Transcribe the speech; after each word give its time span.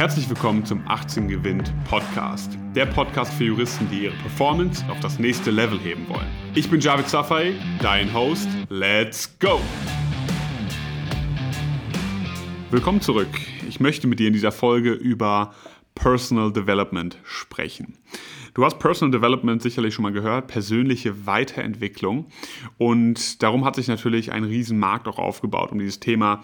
Herzlich 0.00 0.30
willkommen 0.30 0.64
zum 0.64 0.82
18 0.88 1.28
Gewinnt 1.28 1.74
Podcast. 1.84 2.56
Der 2.74 2.86
Podcast 2.86 3.34
für 3.34 3.44
Juristen, 3.44 3.86
die 3.90 4.04
ihre 4.04 4.16
Performance 4.16 4.82
auf 4.88 4.98
das 5.00 5.18
nächste 5.18 5.50
Level 5.50 5.78
heben 5.78 6.08
wollen. 6.08 6.26
Ich 6.54 6.70
bin 6.70 6.80
Javid 6.80 7.06
Safai, 7.06 7.52
dein 7.82 8.14
Host. 8.14 8.48
Let's 8.70 9.38
go! 9.38 9.60
Willkommen 12.70 13.02
zurück. 13.02 13.28
Ich 13.68 13.78
möchte 13.78 14.06
mit 14.06 14.20
dir 14.20 14.28
in 14.28 14.32
dieser 14.32 14.52
Folge 14.52 14.92
über 14.92 15.52
Personal 15.94 16.50
Development 16.50 17.18
sprechen. 17.22 17.98
Du 18.54 18.64
hast 18.64 18.78
Personal 18.78 19.10
Development 19.10 19.60
sicherlich 19.60 19.92
schon 19.92 20.04
mal 20.04 20.12
gehört, 20.12 20.46
persönliche 20.46 21.26
Weiterentwicklung. 21.26 22.24
Und 22.78 23.42
darum 23.42 23.66
hat 23.66 23.76
sich 23.76 23.88
natürlich 23.88 24.32
ein 24.32 24.44
Riesenmarkt 24.44 25.06
auch 25.08 25.18
aufgebaut, 25.18 25.72
um 25.72 25.78
dieses 25.78 26.00
Thema 26.00 26.42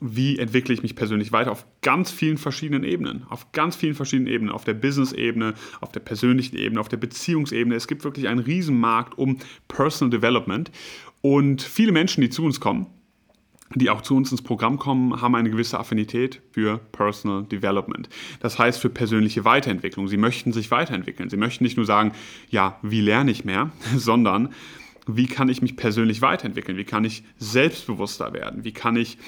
wie 0.00 0.38
entwickle 0.38 0.74
ich 0.74 0.82
mich 0.82 0.96
persönlich 0.96 1.32
weiter 1.32 1.52
auf 1.52 1.66
ganz 1.82 2.10
vielen 2.10 2.36
verschiedenen 2.36 2.84
Ebenen. 2.84 3.24
Auf 3.28 3.52
ganz 3.52 3.76
vielen 3.76 3.94
verschiedenen 3.94 4.32
Ebenen. 4.32 4.52
Auf 4.52 4.64
der 4.64 4.74
Business-Ebene, 4.74 5.54
auf 5.80 5.92
der 5.92 6.00
persönlichen 6.00 6.56
Ebene, 6.56 6.80
auf 6.80 6.88
der 6.88 6.96
Beziehungsebene. 6.96 7.74
Es 7.74 7.86
gibt 7.86 8.04
wirklich 8.04 8.28
einen 8.28 8.40
Riesenmarkt 8.40 9.16
um 9.18 9.38
Personal 9.68 10.10
Development. 10.10 10.70
Und 11.22 11.62
viele 11.62 11.92
Menschen, 11.92 12.20
die 12.20 12.28
zu 12.28 12.44
uns 12.44 12.60
kommen, 12.60 12.86
die 13.74 13.90
auch 13.90 14.02
zu 14.02 14.14
uns 14.14 14.30
ins 14.30 14.42
Programm 14.42 14.78
kommen, 14.78 15.20
haben 15.20 15.34
eine 15.34 15.50
gewisse 15.50 15.78
Affinität 15.78 16.40
für 16.52 16.78
Personal 16.92 17.44
Development. 17.44 18.08
Das 18.40 18.58
heißt 18.58 18.78
für 18.78 18.90
persönliche 18.90 19.44
Weiterentwicklung. 19.44 20.08
Sie 20.08 20.16
möchten 20.16 20.52
sich 20.52 20.70
weiterentwickeln. 20.70 21.30
Sie 21.30 21.36
möchten 21.36 21.64
nicht 21.64 21.76
nur 21.76 21.86
sagen, 21.86 22.12
ja, 22.50 22.78
wie 22.82 23.00
lerne 23.00 23.30
ich 23.30 23.44
mehr, 23.44 23.70
sondern 23.96 24.50
wie 25.06 25.26
kann 25.26 25.48
ich 25.48 25.60
mich 25.60 25.76
persönlich 25.76 26.22
weiterentwickeln? 26.22 26.78
Wie 26.78 26.84
kann 26.84 27.04
ich 27.04 27.24
selbstbewusster 27.38 28.32
werden? 28.32 28.64
Wie 28.64 28.72
kann 28.72 28.96
ich 28.96 29.18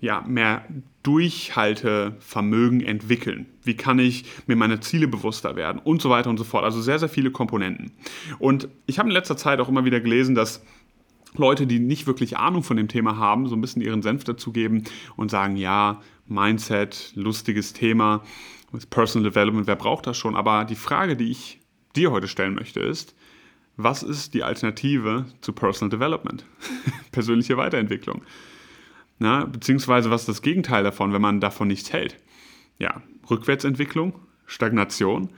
ja, 0.00 0.22
mehr 0.26 0.64
Durchhaltevermögen 1.02 2.80
entwickeln? 2.80 3.46
Wie 3.62 3.74
kann 3.74 3.98
ich 3.98 4.24
mir 4.46 4.56
meine 4.56 4.80
Ziele 4.80 5.08
bewusster 5.08 5.56
werden? 5.56 5.80
Und 5.82 6.02
so 6.02 6.10
weiter 6.10 6.30
und 6.30 6.38
so 6.38 6.44
fort. 6.44 6.64
Also 6.64 6.80
sehr, 6.80 6.98
sehr 6.98 7.08
viele 7.08 7.30
Komponenten. 7.30 7.92
Und 8.38 8.68
ich 8.86 8.98
habe 8.98 9.08
in 9.08 9.14
letzter 9.14 9.36
Zeit 9.36 9.60
auch 9.60 9.68
immer 9.68 9.84
wieder 9.84 10.00
gelesen, 10.00 10.34
dass 10.34 10.62
Leute, 11.36 11.66
die 11.66 11.80
nicht 11.80 12.06
wirklich 12.06 12.36
Ahnung 12.36 12.62
von 12.62 12.76
dem 12.76 12.88
Thema 12.88 13.16
haben, 13.16 13.48
so 13.48 13.56
ein 13.56 13.60
bisschen 13.60 13.82
ihren 13.82 14.02
Senf 14.02 14.24
dazugeben 14.24 14.84
und 15.16 15.30
sagen, 15.30 15.56
ja, 15.56 16.00
Mindset, 16.26 17.12
lustiges 17.16 17.72
Thema, 17.72 18.22
Personal 18.90 19.28
Development, 19.28 19.66
wer 19.66 19.76
braucht 19.76 20.06
das 20.06 20.16
schon? 20.16 20.36
Aber 20.36 20.64
die 20.64 20.74
Frage, 20.74 21.16
die 21.16 21.30
ich 21.30 21.60
dir 21.96 22.10
heute 22.10 22.28
stellen 22.28 22.54
möchte, 22.54 22.80
ist, 22.80 23.14
was 23.76 24.02
ist 24.02 24.34
die 24.34 24.42
Alternative 24.42 25.26
zu 25.40 25.52
Personal 25.52 25.90
Development? 25.90 26.44
Persönliche 27.12 27.56
Weiterentwicklung. 27.56 28.22
Na, 29.24 29.46
beziehungsweise 29.46 30.10
was 30.10 30.20
ist 30.20 30.28
das 30.28 30.42
Gegenteil 30.42 30.84
davon, 30.84 31.14
wenn 31.14 31.22
man 31.22 31.40
davon 31.40 31.66
nichts 31.66 31.94
hält? 31.94 32.18
Ja, 32.78 33.00
Rückwärtsentwicklung, 33.30 34.12
Stagnation. 34.44 35.30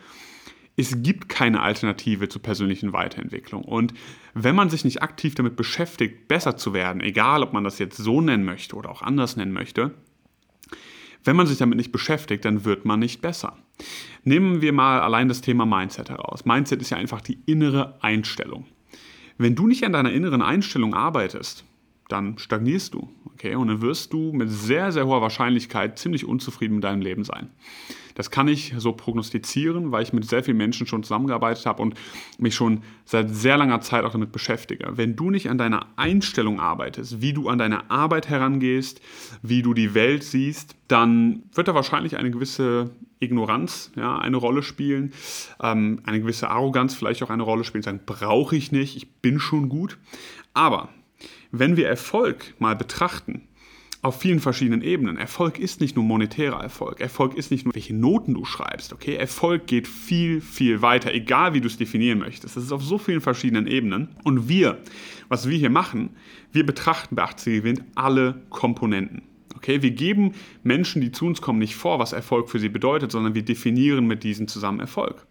Es 0.74 1.04
gibt 1.04 1.28
keine 1.28 1.62
Alternative 1.62 2.28
zur 2.28 2.42
persönlichen 2.42 2.92
Weiterentwicklung. 2.92 3.62
Und 3.62 3.94
wenn 4.34 4.56
man 4.56 4.70
sich 4.70 4.84
nicht 4.84 5.02
aktiv 5.02 5.36
damit 5.36 5.54
beschäftigt, 5.54 6.26
besser 6.26 6.56
zu 6.56 6.74
werden, 6.74 7.00
egal 7.00 7.44
ob 7.44 7.52
man 7.52 7.62
das 7.62 7.78
jetzt 7.78 7.96
so 7.96 8.20
nennen 8.20 8.44
möchte 8.44 8.74
oder 8.74 8.90
auch 8.90 9.02
anders 9.02 9.36
nennen 9.36 9.52
möchte, 9.52 9.94
wenn 11.22 11.36
man 11.36 11.46
sich 11.46 11.58
damit 11.58 11.76
nicht 11.76 11.92
beschäftigt, 11.92 12.44
dann 12.44 12.64
wird 12.64 12.86
man 12.86 12.98
nicht 12.98 13.22
besser. 13.22 13.56
Nehmen 14.24 14.62
wir 14.62 14.72
mal 14.72 14.98
allein 14.98 15.28
das 15.28 15.42
Thema 15.42 15.64
Mindset 15.64 16.10
heraus. 16.10 16.44
Mindset 16.44 16.82
ist 16.82 16.90
ja 16.90 16.96
einfach 16.96 17.20
die 17.20 17.38
innere 17.46 18.02
Einstellung. 18.02 18.66
Wenn 19.38 19.54
du 19.54 19.68
nicht 19.68 19.84
an 19.84 19.92
deiner 19.92 20.10
inneren 20.10 20.42
Einstellung 20.42 20.92
arbeitest, 20.92 21.64
dann 22.08 22.38
stagnierst 22.38 22.94
du. 22.94 23.08
Okay? 23.32 23.54
Und 23.54 23.68
dann 23.68 23.82
wirst 23.82 24.12
du 24.12 24.32
mit 24.32 24.50
sehr, 24.50 24.92
sehr 24.92 25.06
hoher 25.06 25.20
Wahrscheinlichkeit 25.20 25.98
ziemlich 25.98 26.24
unzufrieden 26.26 26.76
mit 26.76 26.84
deinem 26.84 27.02
Leben 27.02 27.24
sein. 27.24 27.50
Das 28.14 28.30
kann 28.30 28.48
ich 28.48 28.72
so 28.78 28.92
prognostizieren, 28.92 29.92
weil 29.92 30.02
ich 30.02 30.14
mit 30.14 30.26
sehr 30.26 30.42
vielen 30.42 30.56
Menschen 30.56 30.86
schon 30.86 31.02
zusammengearbeitet 31.02 31.66
habe 31.66 31.82
und 31.82 31.94
mich 32.38 32.54
schon 32.54 32.82
seit 33.04 33.30
sehr 33.30 33.58
langer 33.58 33.82
Zeit 33.82 34.04
auch 34.04 34.12
damit 34.12 34.32
beschäftige. 34.32 34.92
Wenn 34.92 35.16
du 35.16 35.30
nicht 35.30 35.50
an 35.50 35.58
deiner 35.58 35.86
Einstellung 35.96 36.58
arbeitest, 36.58 37.20
wie 37.20 37.34
du 37.34 37.50
an 37.50 37.58
deine 37.58 37.90
Arbeit 37.90 38.30
herangehst, 38.30 39.02
wie 39.42 39.60
du 39.60 39.74
die 39.74 39.92
Welt 39.92 40.24
siehst, 40.24 40.76
dann 40.88 41.42
wird 41.52 41.68
da 41.68 41.74
wahrscheinlich 41.74 42.16
eine 42.16 42.30
gewisse 42.30 42.90
Ignoranz 43.20 43.92
ja, 43.96 44.18
eine 44.18 44.38
Rolle 44.38 44.62
spielen, 44.62 45.12
ähm, 45.62 46.00
eine 46.04 46.20
gewisse 46.20 46.48
Arroganz 46.48 46.94
vielleicht 46.94 47.22
auch 47.22 47.30
eine 47.30 47.42
Rolle 47.42 47.64
spielen, 47.64 47.82
sagen, 47.82 48.00
brauche 48.06 48.56
ich 48.56 48.72
nicht, 48.72 48.96
ich 48.96 49.12
bin 49.20 49.38
schon 49.40 49.68
gut. 49.68 49.98
Aber 50.54 50.88
wenn 51.50 51.76
wir 51.76 51.88
Erfolg 51.88 52.54
mal 52.58 52.76
betrachten, 52.76 53.48
auf 54.06 54.20
vielen 54.20 54.40
verschiedenen 54.40 54.82
Ebenen. 54.82 55.16
Erfolg 55.16 55.58
ist 55.58 55.80
nicht 55.80 55.96
nur 55.96 56.04
monetärer 56.04 56.62
Erfolg. 56.62 57.00
Erfolg 57.00 57.34
ist 57.34 57.50
nicht 57.50 57.64
nur, 57.64 57.74
welche 57.74 57.94
Noten 57.94 58.34
du 58.34 58.44
schreibst. 58.44 58.92
Okay, 58.92 59.16
Erfolg 59.16 59.66
geht 59.66 59.88
viel, 59.88 60.40
viel 60.40 60.80
weiter, 60.80 61.12
egal 61.12 61.54
wie 61.54 61.60
du 61.60 61.66
es 61.66 61.76
definieren 61.76 62.20
möchtest. 62.20 62.56
Das 62.56 62.62
ist 62.62 62.72
auf 62.72 62.84
so 62.84 62.98
vielen 62.98 63.20
verschiedenen 63.20 63.66
Ebenen. 63.66 64.10
Und 64.22 64.48
wir, 64.48 64.78
was 65.28 65.48
wir 65.48 65.58
hier 65.58 65.70
machen, 65.70 66.10
wir 66.52 66.64
betrachten 66.64 67.16
bei 67.16 67.24
80 67.24 67.56
Gewinn 67.56 67.84
alle 67.94 68.42
Komponenten. 68.48 69.22
Okay, 69.56 69.82
wir 69.82 69.90
geben 69.90 70.32
Menschen, 70.62 71.00
die 71.00 71.10
zu 71.10 71.26
uns 71.26 71.40
kommen, 71.40 71.58
nicht 71.58 71.74
vor, 71.74 71.98
was 71.98 72.12
Erfolg 72.12 72.48
für 72.50 72.60
sie 72.60 72.68
bedeutet, 72.68 73.10
sondern 73.10 73.34
wir 73.34 73.42
definieren 73.42 74.06
mit 74.06 74.22
diesen 74.22 74.46
zusammen 74.46 74.80
Erfolg. 74.80 75.26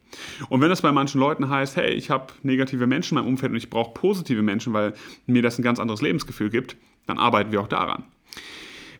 Und 0.49 0.61
wenn 0.61 0.69
das 0.69 0.81
bei 0.81 0.91
manchen 0.91 1.19
Leuten 1.19 1.49
heißt, 1.49 1.75
hey, 1.75 1.91
ich 1.93 2.09
habe 2.09 2.33
negative 2.43 2.87
Menschen 2.87 3.17
in 3.17 3.23
meinem 3.23 3.33
Umfeld 3.33 3.51
und 3.51 3.57
ich 3.57 3.69
brauche 3.69 3.93
positive 3.93 4.41
Menschen, 4.41 4.73
weil 4.73 4.93
mir 5.25 5.41
das 5.41 5.57
ein 5.59 5.63
ganz 5.63 5.79
anderes 5.79 6.01
Lebensgefühl 6.01 6.49
gibt, 6.49 6.75
dann 7.07 7.17
arbeiten 7.17 7.51
wir 7.51 7.61
auch 7.61 7.67
daran. 7.67 8.03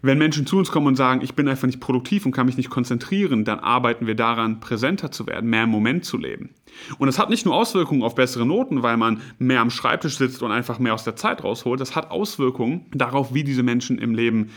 Wenn 0.01 0.19
Menschen 0.19 0.45
zu 0.45 0.57
uns 0.57 0.71
kommen 0.71 0.85
und 0.85 0.95
sagen, 0.95 1.21
ich 1.23 1.33
bin 1.33 1.47
einfach 1.47 1.65
nicht 1.65 1.79
produktiv 1.79 2.27
und 2.27 2.31
kann 2.31 2.45
mich 2.45 2.57
nicht 2.57 2.69
konzentrieren, 2.69 3.43
dann 3.43 3.59
arbeiten 3.59 4.05
wir 4.05 4.13
daran, 4.13 4.59
präsenter 4.59 5.09
zu 5.11 5.25
werden, 5.25 5.49
mehr 5.49 5.63
im 5.63 5.71
Moment 5.71 6.05
zu 6.05 6.17
leben. 6.17 6.51
Und 6.99 7.07
das 7.07 7.17
hat 7.17 7.31
nicht 7.31 7.45
nur 7.45 7.55
Auswirkungen 7.55 8.03
auf 8.03 8.13
bessere 8.13 8.45
Noten, 8.45 8.83
weil 8.83 8.97
man 8.97 9.21
mehr 9.39 9.61
am 9.61 9.71
Schreibtisch 9.71 10.17
sitzt 10.17 10.43
und 10.43 10.51
einfach 10.51 10.77
mehr 10.77 10.93
aus 10.93 11.05
der 11.05 11.15
Zeit 11.15 11.43
rausholt, 11.43 11.79
das 11.79 11.95
hat 11.95 12.11
Auswirkungen 12.11 12.85
darauf, 12.93 13.33
wie 13.33 13.43
diese 13.43 13.63
Menschen 13.63 13.97
im 13.97 14.13
Leben 14.13 14.51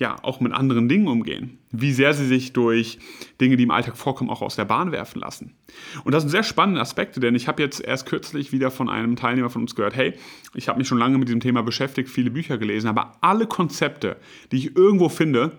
ja 0.00 0.16
auch 0.22 0.40
mit 0.40 0.52
anderen 0.52 0.88
Dingen 0.88 1.06
umgehen. 1.06 1.58
Wie 1.70 1.92
sehr 1.92 2.14
sie 2.14 2.26
sich 2.26 2.52
durch 2.52 2.98
Dinge, 3.40 3.56
die 3.56 3.62
im 3.62 3.70
Alltag 3.70 3.96
vorkommen, 3.96 4.30
auch 4.30 4.42
aus 4.42 4.56
der 4.56 4.64
Bahn 4.64 4.90
werfen 4.90 5.20
lassen. 5.20 5.54
Und 6.02 6.12
das 6.12 6.22
sind 6.22 6.30
sehr 6.30 6.42
spannende 6.42 6.80
Aspekte, 6.80 7.20
denn 7.20 7.34
ich 7.34 7.46
habe 7.46 7.62
jetzt 7.62 7.80
erst 7.80 8.06
kürzlich 8.06 8.50
wieder 8.50 8.70
von 8.70 8.88
einem 8.88 9.14
Teilnehmer 9.14 9.50
von 9.50 9.62
uns 9.62 9.74
gehört, 9.74 9.94
hey, 9.94 10.14
ich 10.54 10.68
habe 10.68 10.78
mich 10.78 10.88
schon 10.88 10.98
lange 10.98 11.18
mit 11.18 11.28
diesem 11.28 11.40
Thema 11.40 11.62
beschäftigt, 11.62 12.08
viele 12.08 12.30
Bücher 12.30 12.58
gelesen, 12.58 12.88
aber 12.88 13.12
alle 13.20 13.46
Konzepte, 13.46 14.16
die 14.50 14.56
ich 14.56 14.76
irgendwo 14.76 15.10
finde, 15.10 15.52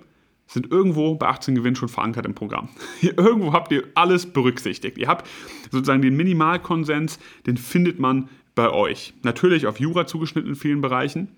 sind 0.48 0.70
irgendwo 0.70 1.16
bei 1.16 1.28
18 1.28 1.56
Gewinn 1.56 1.76
schon 1.76 1.88
verankert 1.88 2.26
im 2.26 2.34
Programm. 2.34 2.70
irgendwo 3.02 3.54
habt 3.54 3.72
ihr 3.72 3.84
alles 3.94 4.26
berücksichtigt. 4.26 4.98
Ihr 4.98 5.08
habt 5.08 5.30
sozusagen 5.70 6.02
den 6.02 6.18
Minimalkonsens, 6.18 7.20
den 7.46 7.56
findet 7.58 8.00
man 8.00 8.28
bei 8.56 8.70
euch. 8.70 9.14
Natürlich 9.24 9.68
auf 9.68 9.80
Jura 9.80 10.08
zugeschnitten 10.08 10.50
in 10.50 10.56
vielen 10.56 10.82
Bereichen. 10.82 11.30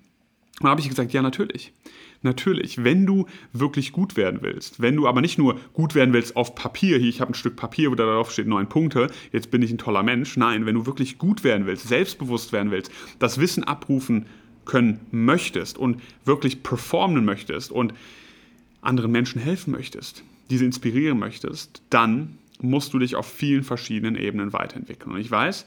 Und 0.60 0.66
da 0.66 0.70
habe 0.70 0.82
ich 0.82 0.90
gesagt, 0.90 1.14
ja, 1.14 1.22
natürlich. 1.22 1.74
Natürlich, 2.22 2.84
wenn 2.84 3.06
du 3.06 3.26
wirklich 3.52 3.92
gut 3.92 4.16
werden 4.16 4.40
willst, 4.42 4.82
wenn 4.82 4.96
du 4.96 5.08
aber 5.08 5.20
nicht 5.20 5.38
nur 5.38 5.60
gut 5.74 5.94
werden 5.94 6.14
willst 6.14 6.38
auf 6.38 6.56
Papier, 6.56 6.98
hier, 6.98 7.10
ich 7.10 7.20
habe 7.20 7.32
ein 7.32 7.36
Stück 7.36 7.58
Papier, 7.58 7.92
wo 7.92 7.96
da 7.96 8.06
darauf 8.06 8.32
steht 8.32 8.48
neun 8.48 8.70
Punkte, 8.70 9.12
jetzt 9.34 9.52
bin 9.52 9.62
ich 9.62 9.72
ein 9.72 9.78
toller 9.78 10.04
Mensch. 10.04 10.38
Nein, 10.38 10.66
wenn 10.66 10.76
du 10.76 10.86
wirklich 10.86 11.18
gut 11.18 11.44
werden 11.44 11.66
willst, 11.66 11.88
selbstbewusst 11.90 12.54
werden 12.54 12.72
willst, 12.72 12.92
das 13.20 13.40
Wissen 13.40 13.66
abrufen 13.66 14.26
können 14.64 15.02
möchtest 15.12 15.78
und 15.78 16.02
wirklich 16.24 16.64
performen 16.64 17.26
möchtest 17.26 17.72
und 17.72 17.94
anderen 18.82 19.12
Menschen 19.12 19.42
helfen 19.42 19.72
möchtest, 19.72 20.24
diese 20.50 20.64
inspirieren 20.64 21.20
möchtest, 21.20 21.82
dann 21.90 22.38
musst 22.62 22.94
du 22.94 23.00
dich 23.00 23.16
auf 23.18 23.28
vielen 23.28 23.64
verschiedenen 23.64 24.16
Ebenen 24.16 24.54
weiterentwickeln. 24.54 25.12
Und 25.12 25.20
ich 25.20 25.30
weiß, 25.30 25.66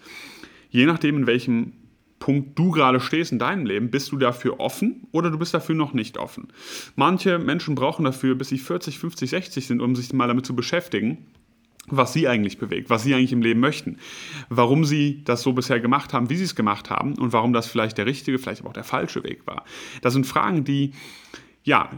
je 0.70 0.86
nachdem, 0.86 1.18
in 1.18 1.26
welchem 1.26 1.72
Punkt 2.18 2.58
du 2.58 2.70
gerade 2.70 3.00
stehst 3.00 3.32
in 3.32 3.38
deinem 3.38 3.66
Leben, 3.66 3.90
bist 3.90 4.10
du 4.10 4.16
dafür 4.16 4.58
offen 4.60 5.06
oder 5.12 5.30
du 5.30 5.38
bist 5.38 5.54
dafür 5.54 5.74
noch 5.74 5.92
nicht 5.92 6.18
offen. 6.18 6.48
Manche 6.94 7.38
Menschen 7.38 7.74
brauchen 7.74 8.04
dafür, 8.04 8.34
bis 8.34 8.48
sie 8.48 8.58
40, 8.58 8.98
50, 8.98 9.30
60 9.30 9.66
sind, 9.66 9.80
um 9.80 9.94
sich 9.94 10.12
mal 10.12 10.28
damit 10.28 10.46
zu 10.46 10.56
beschäftigen, 10.56 11.26
was 11.88 12.12
sie 12.12 12.26
eigentlich 12.26 12.58
bewegt, 12.58 12.90
was 12.90 13.02
sie 13.02 13.14
eigentlich 13.14 13.32
im 13.32 13.42
Leben 13.42 13.60
möchten, 13.60 13.98
warum 14.48 14.84
sie 14.84 15.22
das 15.24 15.42
so 15.42 15.52
bisher 15.52 15.78
gemacht 15.78 16.12
haben, 16.12 16.30
wie 16.30 16.36
sie 16.36 16.44
es 16.44 16.56
gemacht 16.56 16.90
haben 16.90 17.16
und 17.16 17.32
warum 17.32 17.52
das 17.52 17.66
vielleicht 17.66 17.98
der 17.98 18.06
richtige, 18.06 18.38
vielleicht 18.38 18.62
aber 18.62 18.70
auch 18.70 18.74
der 18.74 18.84
falsche 18.84 19.22
Weg 19.22 19.46
war. 19.46 19.64
Das 20.02 20.12
sind 20.12 20.26
Fragen, 20.26 20.64
die 20.64 20.92
ja, 21.62 21.90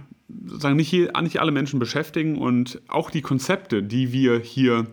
sagen 0.47 0.77
nicht, 0.77 0.93
nicht 0.93 1.41
alle 1.41 1.53
Menschen 1.53 1.79
beschäftigen 1.79 2.37
und 2.37 2.81
auch 2.89 3.11
die 3.11 3.23
Konzepte, 3.23 3.83
die 3.83 4.13
wir 4.13 4.39
hier 4.39 4.87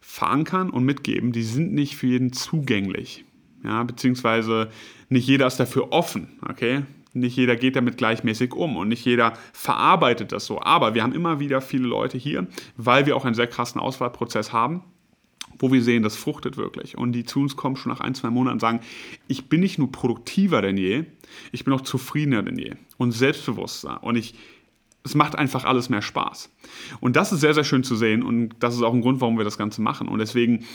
verankern 0.00 0.70
und 0.70 0.84
mitgeben, 0.84 1.32
die 1.32 1.42
sind 1.42 1.72
nicht 1.72 1.96
für 1.96 2.06
jeden 2.06 2.32
zugänglich 2.32 3.24
ja, 3.64 3.82
beziehungsweise 3.82 4.70
nicht 5.08 5.26
jeder 5.26 5.46
ist 5.46 5.56
dafür 5.56 5.92
offen, 5.92 6.38
okay? 6.48 6.82
Nicht 7.14 7.36
jeder 7.36 7.56
geht 7.56 7.74
damit 7.74 7.96
gleichmäßig 7.96 8.54
um 8.54 8.76
und 8.76 8.88
nicht 8.88 9.04
jeder 9.04 9.32
verarbeitet 9.52 10.32
das 10.32 10.46
so. 10.46 10.60
Aber 10.60 10.94
wir 10.94 11.02
haben 11.02 11.14
immer 11.14 11.40
wieder 11.40 11.60
viele 11.60 11.86
Leute 11.86 12.18
hier, 12.18 12.46
weil 12.76 13.06
wir 13.06 13.16
auch 13.16 13.24
einen 13.24 13.34
sehr 13.34 13.46
krassen 13.46 13.80
Auswahlprozess 13.80 14.52
haben, 14.52 14.84
wo 15.58 15.72
wir 15.72 15.82
sehen, 15.82 16.02
das 16.02 16.16
fruchtet 16.16 16.56
wirklich. 16.56 16.96
Und 16.96 17.12
die 17.12 17.24
zu 17.24 17.40
uns 17.40 17.56
kommen 17.56 17.76
schon 17.76 17.90
nach 17.90 18.00
ein, 18.00 18.14
zwei 18.14 18.30
Monaten 18.30 18.56
und 18.56 18.60
sagen, 18.60 18.80
ich 19.26 19.48
bin 19.48 19.60
nicht 19.60 19.78
nur 19.78 19.90
produktiver 19.90 20.62
denn 20.62 20.76
je, 20.76 21.04
ich 21.50 21.64
bin 21.64 21.72
auch 21.74 21.80
zufriedener 21.80 22.42
denn 22.42 22.58
je 22.58 22.74
und 22.98 23.12
selbstbewusster. 23.12 24.02
Und 24.04 24.16
ich 24.16 24.34
es 25.08 25.14
macht 25.14 25.36
einfach 25.36 25.64
alles 25.64 25.88
mehr 25.88 26.02
Spaß. 26.02 26.50
Und 27.00 27.16
das 27.16 27.32
ist 27.32 27.40
sehr, 27.40 27.54
sehr 27.54 27.64
schön 27.64 27.82
zu 27.82 27.96
sehen 27.96 28.22
und 28.22 28.50
das 28.60 28.74
ist 28.74 28.82
auch 28.82 28.92
ein 28.92 29.00
Grund, 29.00 29.20
warum 29.22 29.38
wir 29.38 29.44
das 29.44 29.56
Ganze 29.56 29.80
machen. 29.80 30.06
Und 30.06 30.18
deswegen 30.18 30.66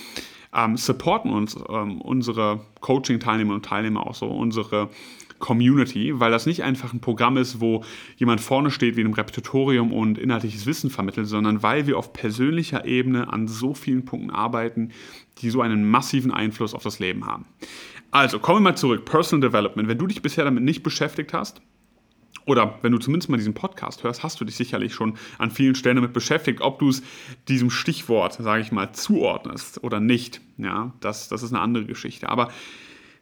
ähm, 0.55 0.75
supporten 0.75 1.31
uns 1.31 1.55
ähm, 1.69 2.01
unsere 2.01 2.61
Coaching-Teilnehmer 2.81 3.53
und 3.53 3.65
Teilnehmer 3.65 4.07
auch 4.07 4.15
so, 4.15 4.25
unsere 4.25 4.89
Community, 5.37 6.19
weil 6.19 6.31
das 6.31 6.45
nicht 6.45 6.63
einfach 6.63 6.93
ein 6.93 6.99
Programm 6.99 7.37
ist, 7.37 7.59
wo 7.61 7.83
jemand 8.17 8.41
vorne 8.41 8.71
steht 8.71 8.95
wie 8.95 9.01
in 9.01 9.07
einem 9.07 9.13
Repetitorium 9.13 9.91
und 9.91 10.17
inhaltliches 10.17 10.65
Wissen 10.65 10.89
vermittelt, 10.89 11.27
sondern 11.27 11.61
weil 11.61 11.85
wir 11.85 11.97
auf 11.97 12.13
persönlicher 12.13 12.85
Ebene 12.85 13.31
an 13.31 13.47
so 13.47 13.73
vielen 13.73 14.05
Punkten 14.05 14.31
arbeiten, 14.31 14.89
die 15.39 15.49
so 15.49 15.61
einen 15.61 15.85
massiven 15.85 16.31
Einfluss 16.31 16.73
auf 16.73 16.81
das 16.81 16.99
Leben 16.99 17.27
haben. 17.27 17.45
Also, 18.09 18.39
kommen 18.39 18.59
wir 18.59 18.71
mal 18.71 18.77
zurück. 18.77 19.05
Personal 19.05 19.49
Development. 19.49 19.89
Wenn 19.89 19.97
du 19.97 20.07
dich 20.07 20.21
bisher 20.21 20.45
damit 20.45 20.63
nicht 20.63 20.81
beschäftigt 20.83 21.33
hast, 21.33 21.61
oder 22.45 22.79
wenn 22.81 22.91
du 22.91 22.97
zumindest 22.97 23.29
mal 23.29 23.37
diesen 23.37 23.53
Podcast 23.53 24.03
hörst, 24.03 24.23
hast 24.23 24.39
du 24.39 24.45
dich 24.45 24.55
sicherlich 24.55 24.93
schon 24.93 25.17
an 25.37 25.51
vielen 25.51 25.75
Stellen 25.75 25.95
damit 25.97 26.13
beschäftigt, 26.13 26.61
ob 26.61 26.79
du 26.79 26.89
es 26.89 27.03
diesem 27.47 27.69
Stichwort, 27.69 28.33
sage 28.33 28.61
ich 28.61 28.71
mal, 28.71 28.91
zuordnest 28.93 29.83
oder 29.83 29.99
nicht. 29.99 30.41
Ja, 30.57 30.93
das, 30.99 31.29
das 31.29 31.43
ist 31.43 31.53
eine 31.53 31.61
andere 31.61 31.85
Geschichte. 31.85 32.29
Aber 32.29 32.51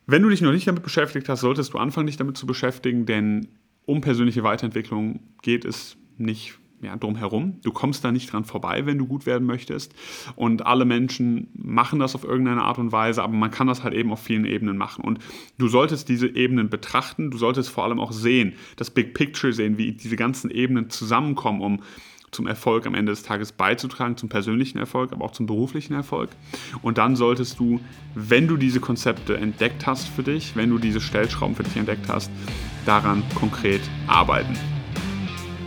wenn 0.07 0.23
du 0.23 0.29
dich 0.29 0.41
noch 0.41 0.51
nicht 0.51 0.67
damit 0.67 0.83
beschäftigt 0.83 1.29
hast, 1.29 1.41
solltest 1.41 1.73
du 1.73 1.77
anfangen, 1.77 2.07
dich 2.07 2.17
damit 2.17 2.37
zu 2.37 2.45
beschäftigen, 2.45 3.05
denn 3.05 3.47
um 3.85 4.01
persönliche 4.01 4.43
Weiterentwicklung 4.43 5.19
geht 5.41 5.65
es 5.65 5.97
nicht 6.17 6.59
ja, 6.81 6.95
drumherum. 6.95 7.59
Du 7.63 7.71
kommst 7.71 8.03
da 8.03 8.11
nicht 8.11 8.31
dran 8.31 8.45
vorbei, 8.45 8.85
wenn 8.85 8.97
du 8.97 9.05
gut 9.05 9.25
werden 9.25 9.45
möchtest. 9.45 9.93
Und 10.35 10.65
alle 10.65 10.85
Menschen 10.85 11.49
machen 11.53 11.99
das 11.99 12.15
auf 12.15 12.23
irgendeine 12.23 12.63
Art 12.63 12.79
und 12.79 12.91
Weise, 12.91 13.23
aber 13.23 13.33
man 13.33 13.51
kann 13.51 13.67
das 13.67 13.83
halt 13.83 13.93
eben 13.93 14.11
auf 14.11 14.21
vielen 14.21 14.45
Ebenen 14.45 14.77
machen. 14.77 15.03
Und 15.03 15.19
du 15.57 15.67
solltest 15.67 16.09
diese 16.09 16.27
Ebenen 16.27 16.69
betrachten, 16.69 17.31
du 17.31 17.37
solltest 17.37 17.69
vor 17.69 17.83
allem 17.83 17.99
auch 17.99 18.11
sehen, 18.11 18.53
das 18.75 18.89
Big 18.89 19.13
Picture 19.13 19.53
sehen, 19.53 19.77
wie 19.77 19.91
diese 19.91 20.15
ganzen 20.15 20.49
Ebenen 20.49 20.89
zusammenkommen, 20.89 21.61
um 21.61 21.81
zum 22.31 22.47
Erfolg 22.47 22.85
am 22.87 22.95
Ende 22.95 23.11
des 23.11 23.23
Tages 23.23 23.51
beizutragen, 23.51 24.17
zum 24.17 24.29
persönlichen 24.29 24.77
Erfolg, 24.77 25.11
aber 25.11 25.25
auch 25.25 25.31
zum 25.31 25.45
beruflichen 25.45 25.93
Erfolg. 25.93 26.29
Und 26.81 26.97
dann 26.97 27.15
solltest 27.15 27.59
du, 27.59 27.79
wenn 28.15 28.47
du 28.47 28.57
diese 28.57 28.79
Konzepte 28.79 29.37
entdeckt 29.37 29.85
hast 29.85 30.07
für 30.07 30.23
dich, 30.23 30.55
wenn 30.55 30.69
du 30.69 30.77
diese 30.77 31.01
Stellschrauben 31.01 31.55
für 31.55 31.63
dich 31.63 31.75
entdeckt 31.75 32.07
hast, 32.07 32.31
daran 32.85 33.23
konkret 33.35 33.81
arbeiten. 34.07 34.80